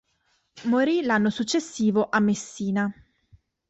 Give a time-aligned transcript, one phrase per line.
[0.63, 2.91] Morì l'anno successivo a Messina.